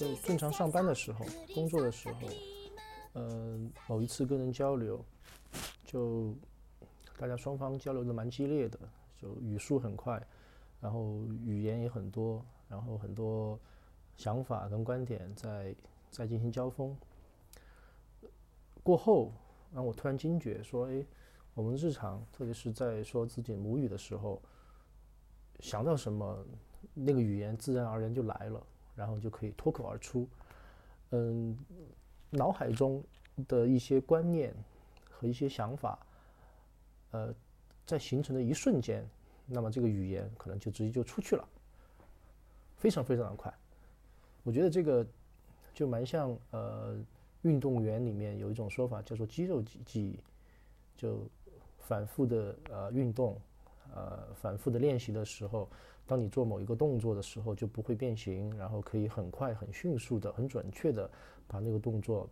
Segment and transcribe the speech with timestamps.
[0.00, 2.28] 就正常上班的时候、工作的时候，
[3.12, 5.04] 嗯，某一次跟人交流，
[5.84, 6.34] 就
[7.18, 8.78] 大家双方交流的蛮激烈的，
[9.18, 10.18] 就语速很快，
[10.80, 13.60] 然后语言也很多，然后很多
[14.16, 15.76] 想法跟观点在
[16.10, 16.96] 在进行交锋。
[18.82, 19.30] 过后，
[19.70, 21.04] 让我突然惊觉说：“哎，
[21.52, 24.40] 我们日常，特别是在说自己母语的时候，
[25.58, 26.42] 想到什么，
[26.94, 28.66] 那个语言自然而然就来了。”
[29.00, 30.28] 然后就可以脱口而出，
[31.12, 31.56] 嗯，
[32.28, 33.02] 脑海中
[33.48, 34.54] 的一些观念
[35.08, 35.98] 和一些想法，
[37.12, 37.34] 呃，
[37.86, 39.02] 在形成的一瞬间，
[39.46, 41.48] 那么这个语言可能就直接就出去了，
[42.76, 43.50] 非常非常的快。
[44.42, 45.06] 我觉得这个
[45.72, 47.02] 就蛮像呃，
[47.40, 50.20] 运动员里面有一种说法叫做肌肉记忆，
[50.94, 51.26] 就
[51.78, 53.40] 反复的呃运动。
[53.92, 55.68] 呃，反复的练习的时候，
[56.10, 61.08] 当你做某一个动作的时候，就不会变形，然后可以很快、很迅速的、很准确的
[61.46, 62.28] 把那个动作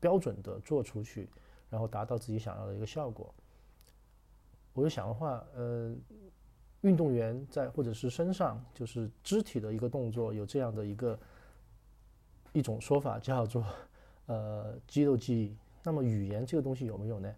[0.00, 1.28] 标准的做出去，
[1.68, 3.32] 然后达到自己想要的一个效果。
[4.72, 5.94] 我就想的话，呃，
[6.80, 11.16] 运动员在或者是身上，就是肢体的一个动作，有这样的一个
[12.52, 13.64] 一种说法叫做
[14.26, 15.56] 呃肌肉记忆。
[15.84, 17.32] 那么语言这个东西有没有呢？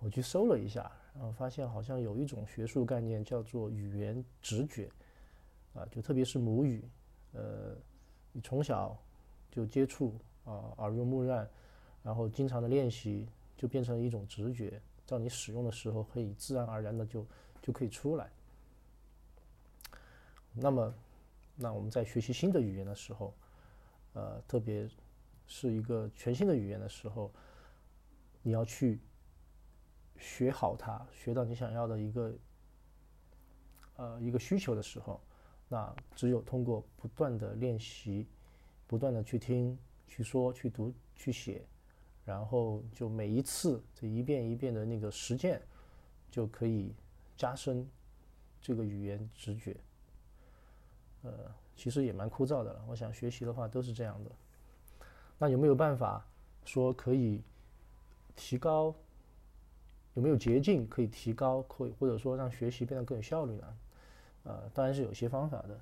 [0.00, 0.90] 我去搜了一下。
[1.16, 4.90] 然后发现好像有一种学术概念叫做语言直觉，
[5.74, 6.82] 啊，就特别是母语，
[7.32, 7.76] 呃，
[8.32, 8.96] 你从小
[9.50, 11.48] 就接触啊，耳濡目染，
[12.02, 17.26] 然后经常的练习，就变成一种直觉，到你使用的时候可以自然而然的就
[17.60, 18.30] 就可以出来。
[20.52, 20.94] 那么，
[21.56, 23.34] 那我们在学习新的语言的时候，
[24.14, 24.88] 呃，特别
[25.46, 27.30] 是一个全新的语言的时候，
[28.42, 29.00] 你要去。
[30.16, 32.32] 学好它，学到你想要的一个，
[33.96, 35.20] 呃，一个需求的时候，
[35.68, 38.26] 那只有通过不断的练习，
[38.86, 39.76] 不断的去听、
[40.06, 41.64] 去说、去读、去写，
[42.24, 45.60] 然后就每一次这一遍一遍的那个实践，
[46.30, 46.94] 就可以
[47.36, 47.88] 加深
[48.60, 49.76] 这个语言直觉。
[51.22, 51.32] 呃，
[51.74, 52.84] 其实也蛮枯燥的了。
[52.86, 54.30] 我想学习的话都是这样的。
[55.38, 56.24] 那有没有办法
[56.64, 57.42] 说可以
[58.36, 58.94] 提高？
[60.14, 63.76] 有没有捷径可以提高，可以或者说让学习变得更有效率呢？
[64.44, 65.80] 呃，当然是有些方法的，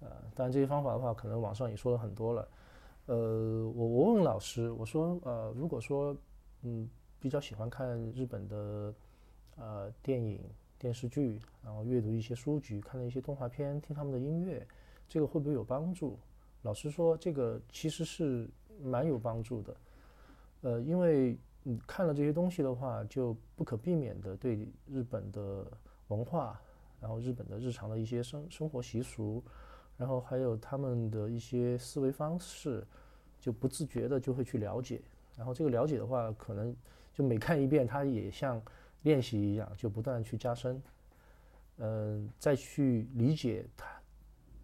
[0.00, 2.48] 呃，当然这些方法的话，可能网上也说了很多了。
[3.06, 3.16] 呃，
[3.74, 6.16] 我我问老师，我说，呃，如果说，
[6.62, 6.88] 嗯，
[7.18, 8.94] 比较喜欢看日本的，
[9.56, 10.40] 呃，电影、
[10.78, 14.66] 电视剧，然后阅读一些书籍，看了一些动画片，听他们的音乐，
[15.08, 16.18] 这个会不会有帮助？
[16.62, 18.48] 老师说，这个其实是
[18.82, 19.76] 蛮有帮助的，
[20.62, 21.38] 呃，因为。
[21.62, 25.66] 你看了这些东西的话，就不可避免的对日本的
[26.08, 26.58] 文化，
[27.00, 29.42] 然后日本的日常的一些生生活习俗，
[29.96, 32.86] 然后还有他们的一些思维方式，
[33.40, 35.00] 就不自觉的就会去了解。
[35.36, 36.74] 然后这个了解的话，可能
[37.12, 38.62] 就每看一遍，它也像
[39.02, 40.82] 练习一样，就不断去加深。
[41.78, 43.86] 嗯，再去理解它，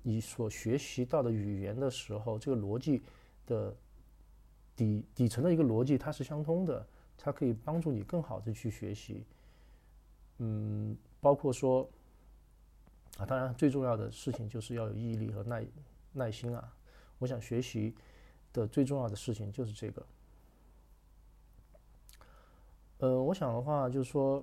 [0.02, 3.02] 你所学习到的语言的时候，这个逻辑
[3.46, 3.74] 的。
[4.76, 6.86] 底底层的一个逻辑，它是相通的，
[7.16, 9.24] 它可以帮助你更好的去学习。
[10.36, 11.88] 嗯，包括说
[13.16, 15.66] 啊，当然最重要的事情就是要有毅力和耐
[16.12, 16.72] 耐心啊。
[17.18, 17.94] 我想学习
[18.52, 20.06] 的最重要的事情就是这个。
[22.98, 24.42] 呃，我想的话就是说，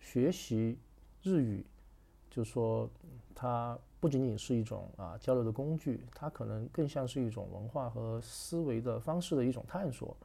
[0.00, 0.78] 学习
[1.22, 1.64] 日语，
[2.30, 2.88] 就是说
[3.34, 3.78] 它。
[4.00, 10.16] 不仅仅是一种啊交流的工具，它可能更像是一种文化和思维的方式的一种探索，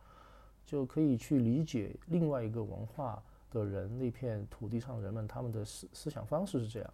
[0.64, 6.94] 就可以去理解另外一个文化的人那片土地上人们他们的思思想方式是这样，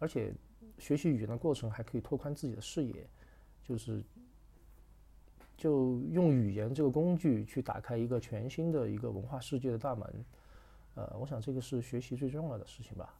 [0.00, 0.34] 而且
[0.78, 3.06] 学习语言的过程还可以拓宽自己的视野，
[3.62, 4.02] 就是
[5.56, 10.24] 就用语言这个工具去打开一个全新的一个文化世界的大门，
[10.94, 13.19] 呃，我想这个是学习最重要的事情吧。